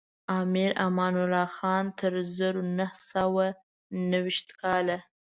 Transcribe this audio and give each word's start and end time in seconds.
امیر 0.39 0.71
امان 0.85 1.13
الله 1.23 1.47
خان 1.57 1.85
تر 1.99 2.13
زرو 2.37 2.61
نهه 2.77 2.97
سوه 3.11 3.47
نهه 4.11 4.21
ویشتم 4.25 4.55
کاله. 4.61 4.97